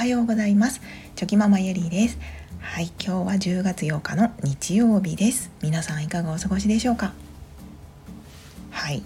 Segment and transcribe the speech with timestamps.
[0.00, 0.80] はようございます。
[1.14, 2.18] チョキママゆりです。
[2.62, 5.50] はい今日は10月8日の日曜日です。
[5.60, 7.12] 皆さんいかがお過ごしでしょうか？
[8.70, 9.02] はい。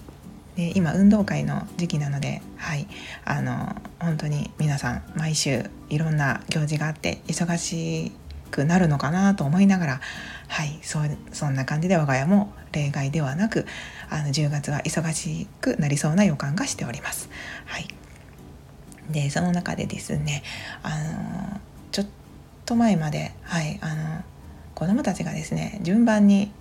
[0.55, 2.87] で今運動会の時期なのではい。
[3.25, 8.13] あの本当に皆さん毎週いろんな行事があって忙し
[8.49, 10.01] くなるのかなと思いながら
[10.47, 10.79] はい。
[10.81, 10.99] そ
[11.33, 13.65] そんな感じで我が家も例外ではなく
[14.09, 17.29] あの10月は忙しくなりそうな予感がしております。
[17.65, 17.87] はい。
[19.09, 20.43] でその中でですね
[20.83, 21.59] あの
[21.91, 22.07] ちょっ
[22.65, 24.23] と前まで、はい、あの
[24.73, 26.51] 子どもたちがですね順番に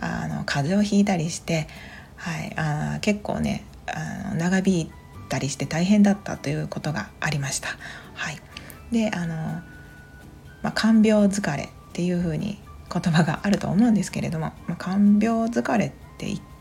[0.00, 1.68] あの風邪をひいたりして、
[2.16, 4.92] はい、あ結構ねあの長引い
[5.28, 7.68] たりして大変だったということがありました。
[8.14, 8.38] はい、
[8.90, 9.34] であの、
[10.62, 12.58] まあ、看病疲れっていうふうに
[12.92, 16.51] 言葉があると思うんですけれども、まあ、看病疲れって言って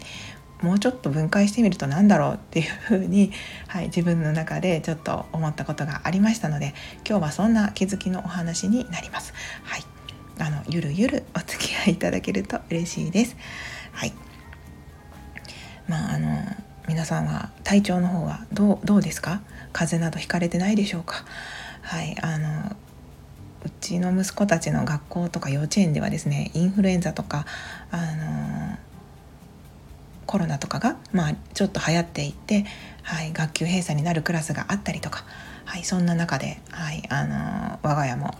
[0.61, 3.31] もうちょっと分解してみると何だろうっていうふうに、
[3.67, 6.75] はい、自分の中でちょっと思ったことがありましたので
[7.07, 9.33] 今日はそんな気づきのお話になります。
[9.63, 9.83] はい、
[10.39, 13.35] あのゆるゆるお付き合いいただけると嬉しいです。
[13.91, 14.13] はい、
[15.87, 16.43] まああの
[16.87, 19.41] 皆さんは体調の方はどうどうですか？
[19.73, 21.25] 風邪などひかれてないでしょうか？
[21.81, 22.15] はい。
[22.21, 22.75] あの
[23.63, 27.45] うちの息子たちの学校とか幼稚園ではですねインフルエンザとか
[27.91, 28.77] あの
[30.31, 32.65] コロナとかが、まあ、ちょっと流行っていて、
[33.03, 35.25] はい、学級閉鎖になるクラスがあったりとか、
[35.65, 38.33] はい、そんな中で、はいあの我が家も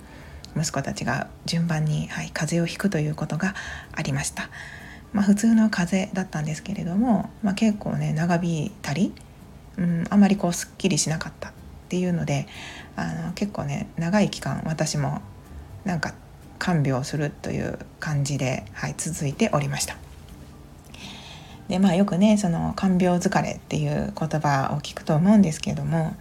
[0.56, 3.56] 息子たちが順番に、はい、風邪をひくということが
[3.92, 4.50] ありました。
[5.12, 9.14] まあ、普通の風邪だったんですけれども、まあ、結構ね長引いたり、
[9.78, 11.54] うん、あまりこうすっきりしなかったっ
[11.90, 12.48] ていうので
[12.96, 15.22] あの結構ね長い期間私も
[15.84, 16.14] なんか
[16.58, 19.98] 看病するという感じで、はい、続いておりました。
[21.68, 26.16] でまあよくねその看病疲れっていう言葉を聞くと思うんですけども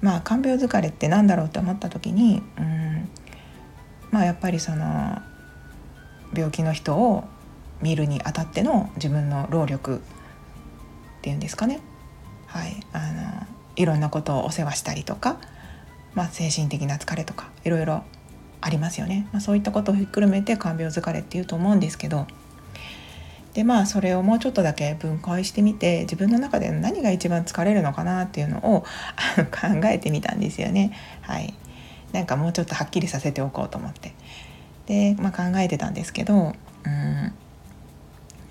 [0.00, 3.08] まあ看病疲れって何だろうって思った時にうん
[4.10, 5.18] まあやっぱりその
[6.34, 7.24] 病気の人を
[7.82, 10.00] 見るにあたっての自分の労力っ
[11.22, 11.80] ていうんですかね。
[12.46, 12.84] はい。
[12.92, 15.38] あのいろんなことをお世話したりとか、
[16.14, 18.02] まあ、精神的な疲れとかいろいろ
[18.60, 22.26] ありますよね、まあ、そういったことをひっくるめて看病疲れっていうと思うんですけど
[23.54, 28.82] でまあそれをもうちょっとだけ分解してみて自分の中で何が一番疲れるのかなっていうのを
[29.36, 30.92] 考えてみたんですよね。
[31.22, 31.54] はい、
[32.12, 34.14] なんかもうちょっとはっきりさせておこうと思って
[34.86, 37.32] で、まあ、考えてたんですけどうん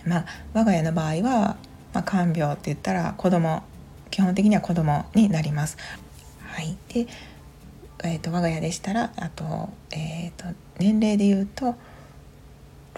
[0.05, 1.57] まあ我が家の場合は、
[1.93, 3.63] まあ、看病って言ったら子供
[4.11, 5.77] 基本的には子供になります。
[6.41, 7.07] はい、で、
[8.03, 10.45] えーと、我が家でしたらあと,、えーと
[10.79, 11.75] 年齢で言うと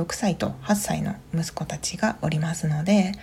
[0.01, 3.13] 6歳と8歳の息子たちがおりますので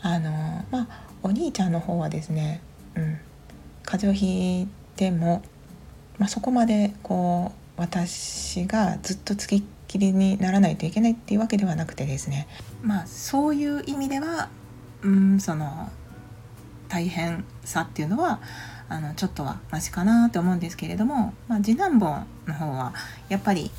[0.00, 0.88] あのまあ
[1.22, 2.60] お兄ちゃんの方はですね、
[2.94, 3.18] うん、
[3.84, 5.42] 風邪をひいても、
[6.18, 12.46] まあ、そこまでこう私がずっとつきっきりにならないといけないっていうわけではなくてですね
[12.82, 14.48] まあそういう意味では、
[15.02, 15.90] うん、その
[16.88, 18.40] 大変さっていうのは
[18.88, 22.06] あのちょっとはマシかなと思うんですけれども、まあ、次男坊
[22.46, 22.92] の方は
[23.28, 23.70] やっぱり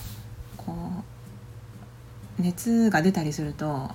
[2.41, 3.91] 熱が出たりすると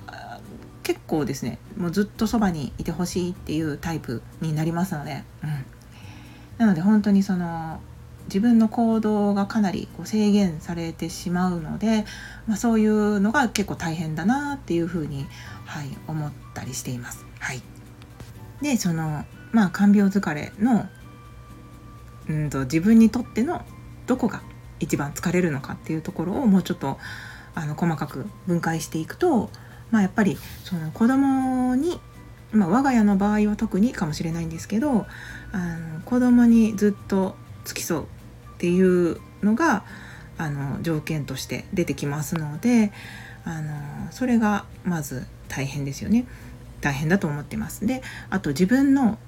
[0.82, 5.64] 結構ですねもうずっとそばにいてほしいっていうタイプになりますので、うん、
[6.58, 7.80] なので本当にその
[8.26, 12.04] 自分の行動がかなりこう制限されてしまうので、
[12.46, 15.26] まあ、そういうのが結構大変だなっていうふうに、
[15.64, 17.24] はい、思ったりしています。
[17.38, 17.62] はい、
[18.62, 20.88] でそのまあ看病疲れの
[22.28, 23.64] うんと自分にとっての
[24.06, 24.42] どこが
[24.80, 26.98] 一番疲れるのかっていうところをもうちょっと
[27.56, 29.50] あの細かく分解していくと、
[29.90, 31.98] まあ、やっぱりその子供に、
[32.52, 35.06] まあ、我が家の場合は特にかもしれないんですけど
[35.52, 37.34] あの子供にずっと
[37.64, 38.06] 付き添うっ
[38.58, 39.84] ていうのが
[40.38, 42.92] あの条件として出てきますので
[43.44, 46.26] あのそれがまず大変ですよね
[46.82, 47.86] 大変だと思ってます。
[47.86, 49.18] であと自分の、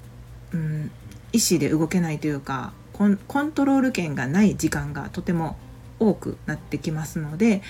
[0.53, 0.91] うん、
[1.33, 3.17] 意思で動けないというかコン
[3.53, 5.57] トロール権がない時間がとても
[5.99, 7.63] 多くなってきますので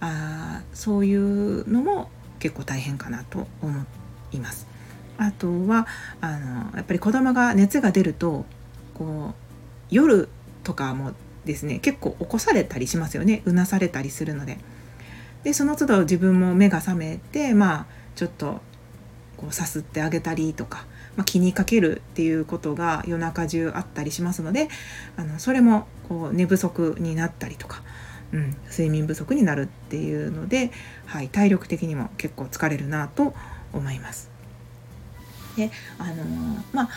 [0.00, 3.84] あそういうのも結構大変かなと思
[4.32, 4.66] います。
[5.16, 5.86] あとは
[6.20, 8.44] あのやっぱり子供が熱が出ると
[8.94, 9.34] こう
[9.90, 10.28] 夜
[10.62, 11.12] とかも
[11.44, 14.58] ですね結構起こされたりしますよねうなされたりするので。
[15.44, 17.86] でその都度自分も目が覚めてまあ
[18.16, 18.60] ちょっと
[19.36, 20.84] こうさすってあげたりとか、
[21.16, 24.68] まあ、気にかけるっていうことが夜中中あったりしますので
[25.16, 27.82] あのそれもこう寝不足になったりとか
[28.32, 30.70] うん、睡眠不足になるっていうので、
[31.06, 33.34] はい、体力的にも結構疲れるなと
[33.72, 34.30] 思います。
[35.56, 36.88] であのー、まあ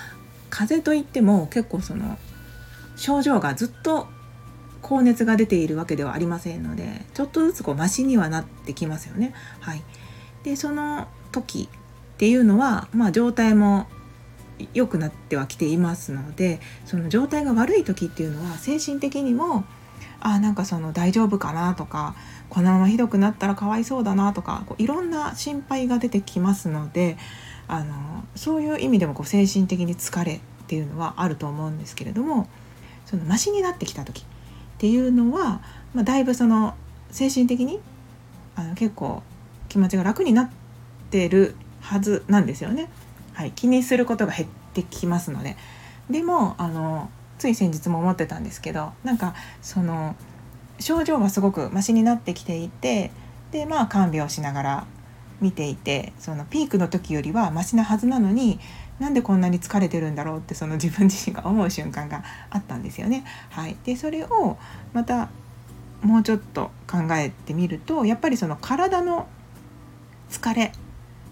[0.50, 2.18] 風邪といっても結構その
[2.96, 4.08] 症状がずっと
[4.82, 9.34] 高熱が出ているわけではありませんのでちょっとずつこうマシにはなってきますよね。
[9.60, 9.82] はい、
[10.44, 13.88] でその時っていうのは、まあ、状態も
[14.74, 19.66] 良くなってはきていますのでその状態が悪い時っていうのは精神的にも
[20.20, 22.16] あなんかその大丈夫かなとか
[22.50, 27.18] このままひどくなったらかわいそうだなとかこういろんな心配が出てきますので
[27.68, 32.48] あのそういう意味でもこう精神的に疲れっていうのはあると思うんですけれども
[33.06, 34.24] そのマシになってきた時っ
[34.78, 35.62] ていうのは、
[35.94, 36.76] まあ、だいぶその
[37.12, 37.80] 精神的に
[38.56, 39.24] あの結構
[39.70, 40.50] 気持ちが楽になっ
[41.10, 42.90] てるはずなんですよね。
[43.34, 45.56] はい、気にすることが減ってきますので
[46.10, 47.10] でもあの
[47.42, 49.34] つい先日も思ってたんですけどなんか
[49.64, 50.16] その
[50.80, 53.10] 症状はすごくマシになってきていて
[53.52, 54.88] でまあ看病しながら
[55.42, 58.60] 見ていてそのピークの時よりはマシなはずなのに
[59.00, 63.26] なんでこんなに疲れてるんだろうってその自分自身が思う瞬間があったんですよね。
[63.50, 64.60] はい、でそれを
[64.94, 65.30] また
[66.04, 69.26] もうちょっと考えてみるとやっぱりその体の
[70.30, 70.74] 疲れ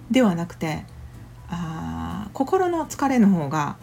[0.09, 0.85] ではなくて
[1.49, 3.77] あ心の疲れの方が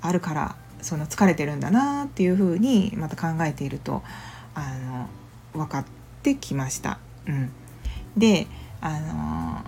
[0.00, 4.02] あるからその疲れてるんだなっていうふうにまた考えていると
[4.54, 4.74] あ
[5.54, 5.84] の分かっ
[6.22, 6.98] てきました。
[7.26, 7.50] うん、
[8.16, 8.46] で
[8.80, 9.64] あの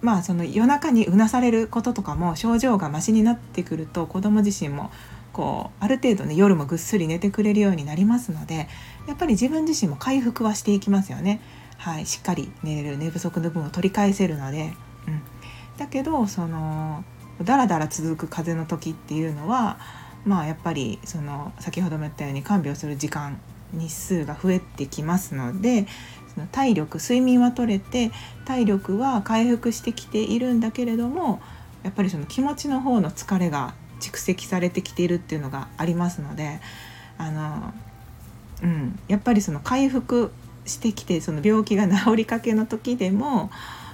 [0.00, 4.90] まあその夜中にうなされることとかも症状がましになってくると子ども自身も
[5.32, 8.68] こうある程度ね夜もぐっすり寝てくれるようになりますので
[9.06, 11.40] やっぱり自分自身も回復はしていきますよね。
[11.78, 14.72] はい、しっかり寝れる寝不足の分を取り返せるので、
[15.08, 15.20] うん、
[15.78, 17.04] だけどその
[17.40, 19.78] だらだら続く風邪の時っていうのは
[20.24, 23.40] まあやっぱりその先ほども言ったように看病する時間
[23.72, 25.86] 日数が増えてきますので
[26.34, 28.10] その体力睡眠は取れて
[28.44, 31.40] 体力は回復してきているんだけれども
[31.82, 36.60] やっぱりその気持ちの方の疲れが蓄積されてきているっていうのがありますので
[37.18, 37.74] あの、
[38.62, 40.32] うん、やっぱりその回復
[40.64, 43.50] してきてその病気が治りかけの時でも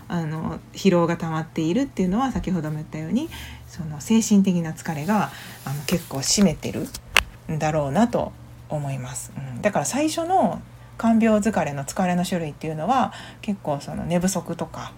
[0.08, 3.28] あの疲労が溜まっているっていうのは先ほども言ったように
[3.66, 5.30] その精神的な疲れが
[5.64, 6.88] あの結構占めてる
[7.52, 8.32] んだろうなと
[8.68, 9.32] 思います。
[9.36, 10.60] うん、だから最初の
[10.96, 14.92] 看病疲れの疲れの種類っていうのは結構その寝不足とか、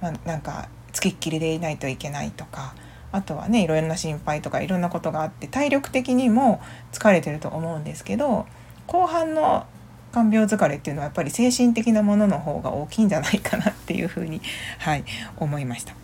[0.00, 2.74] まあ、なんかつきっきりでいないといけないとか
[3.12, 6.62] あとはねいろんな心配とかいろんなことがあって体力的にも
[6.92, 8.46] 疲れてると思うんですけど
[8.86, 9.66] 後半の
[10.14, 14.40] 看病疲れっていうのはやっぱり精神的なものの方が大きいんじゃないかなっていうふうに、
[14.78, 15.04] はい、
[15.38, 15.94] 思いました。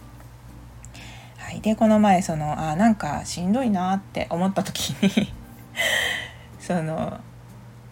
[1.38, 5.32] はい、でこの前そのあなんかしんどいなって思った時に
[6.58, 7.20] その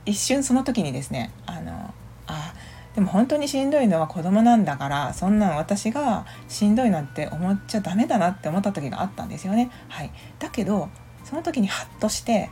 [0.06, 1.94] 一瞬その時にですねあの
[2.26, 2.52] あ
[2.94, 9.70] でも本当にしんどいのは子供なんだからそんなん私がしんどいなんて思っちゃダメだなって思った時があったんですよね。
[9.88, 10.10] はい、
[10.40, 10.88] だけど
[11.22, 12.50] その時にハッとして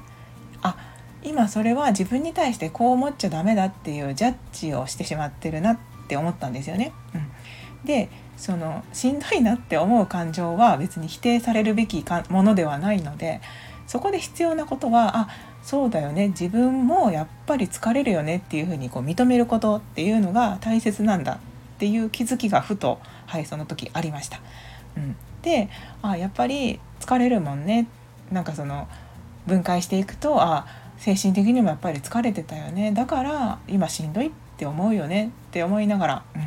[1.26, 5.78] 今それは自分に対してこう思っちゃダメだっていうジャッジをしてしまってるなっ
[6.08, 6.92] て思ったんですよね。
[7.14, 7.26] うん、
[7.84, 13.40] でそのしんどいなって思う感情は別に否定されるべきものではないので
[13.88, 15.28] そこで必要なことはあ
[15.62, 21.38] そうだよね自分もやっぱり疲れるよねっていうふうにこう認めることっていうのが大切なんだっ
[21.78, 24.40] ていう気づきがふと、はい、その時ありました。
[24.96, 25.68] うん、で
[26.02, 27.88] あやっぱり疲れるもんね
[28.30, 28.86] なんかその
[29.46, 30.66] 分解していくとあ
[30.98, 32.92] 精神的にもやっぱり疲れてたよね。
[32.92, 35.30] だから今しんどいって思うよね。
[35.48, 36.42] って思いながら、うん、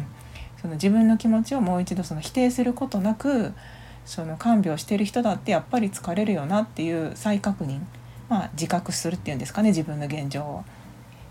[0.61, 3.53] その自分の気持ちをもう一度その否定することなく
[4.05, 7.79] その看病してる人だってやっぱり疲れるよなっていう再確認、
[8.27, 10.63] まあ、自覚するっていうんですかね自分の現状を。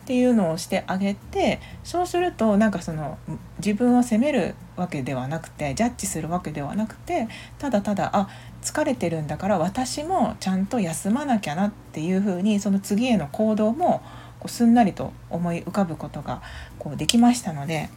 [0.09, 3.19] っていうのをしてあげてそうするとなんかその
[3.59, 8.31] 自分を責めるわけではなくてジャッジするわけではなくてただただあ
[8.63, 14.01] 疲れてるんだから私もちゃんと休まなきゃなっていうふうにその次への行動も
[14.41, 16.41] こうすんなりと思い浮かぶことが
[16.79, 17.91] こうできましたので、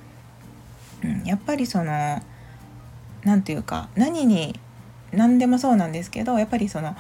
[1.06, 2.22] うん、やっぱりその
[3.24, 4.60] 何て言うか何に
[5.14, 6.94] 何でもそうなんですけどやっぱりその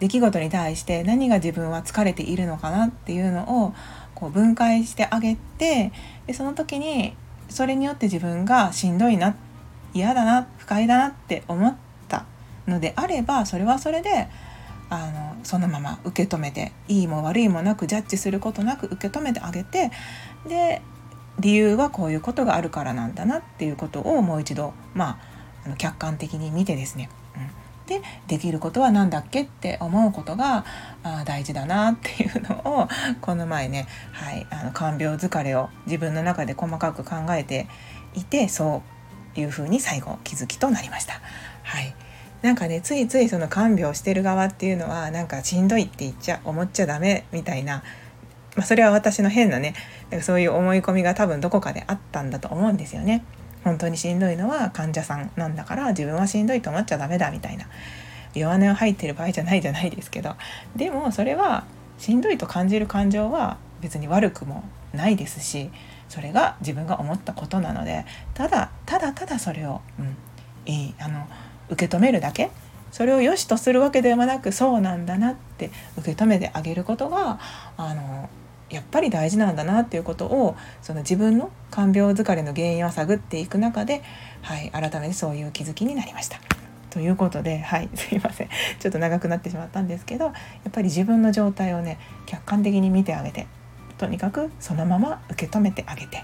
[0.00, 3.74] 出来事に対して何が自分は疲れているのかなっていうのを
[4.14, 5.92] こう分解してあげて
[6.26, 7.16] でその時に
[7.48, 9.36] それによって自分がしんどいな
[9.92, 11.76] 嫌だな不快だなって思っ
[12.08, 12.26] た
[12.66, 14.28] のであればそれはそれで
[14.90, 19.90] あのそのまま受け止めていいも悪いもなくジャッジすることなく受け止めてあげて
[20.48, 20.82] で
[21.38, 25.18] 理由はこういうことがあるからなんだなっていうことをもう一度まあ
[25.66, 27.08] あの客観的に見てですね
[27.86, 30.64] でできることは何だっけって思うことが
[31.02, 32.88] あ大事だなっていうのを
[33.20, 37.66] この前ね、はい、あの看病疲れを自分の中で細かく考えて
[38.14, 38.82] いてそ
[39.36, 41.20] ういうふうに最後気づきとなりました。
[41.62, 41.94] はい
[42.42, 47.82] なんかねついついその看病してる側っていうのはなんかしんどいって言っちゃ思っちゃダメみたいな
[48.56, 49.74] まあ、それは私の変なね
[50.10, 53.24] なんかそういう思い込みが多分どこかであったんだと思うんですよね。
[53.64, 57.66] 本当にしんどいのは患者さんなんだから自分はしんどいと思っちゃダメだみたいな。
[58.34, 60.34] 弱音を吐いてる場合じゃないじゃないですけど。
[60.76, 61.64] でもそれは
[61.98, 65.70] しんどいと感じる感情は別に悪くもないですし
[66.08, 68.04] それが自分が思ったことなので
[68.34, 70.16] ただただただそれを、うん、
[70.66, 71.26] いいあの
[71.70, 72.50] 受け止めるだけ。
[72.90, 77.40] それを良しとするわけではなくそうなんだなって受け止めてあげることが
[77.76, 78.30] あの
[78.74, 84.02] やっぱり大事なんだなっていうことをその自分の看病疲れの原因を探っていく中で、
[84.42, 86.38] はい、改めてそういう気づきになりました。
[86.90, 90.30] ということではい すいませんちょっと長くなってしまったんですけどや
[90.68, 93.48] っぱり自分の状態をね客観的に見てあげて
[93.98, 96.22] とにかくそのまま受け止めてあげて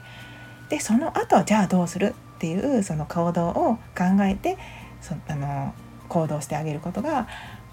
[0.68, 4.58] でその後じゃあどうするっていうその行動を考えて
[5.00, 5.74] そあの
[6.08, 7.26] 行動してあげることが、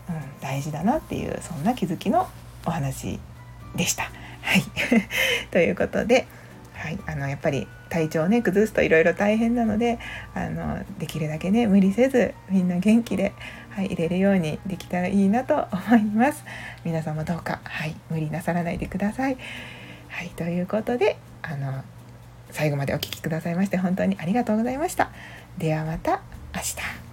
[0.10, 2.27] うん、大事だなっていうそんな気づきの
[2.65, 3.19] お話
[3.75, 4.10] でした。
[4.48, 4.63] はい
[5.51, 6.25] ということで、
[6.74, 10.00] はい、あのやっぱり体調をね崩すといろいろ大変なので
[10.34, 13.34] あのできるだけね無理せずみんな元気で、
[13.72, 16.46] はい、入れるようにできたらいいなと思います。
[16.86, 19.38] 皆さんもどうか、はい、無理なさらないでください。
[20.08, 21.84] はい、ということであの
[22.51, 25.12] 最後までお聴きくださいまして本当にありがとうございました。
[25.58, 26.22] ではまた
[26.56, 27.06] 明日。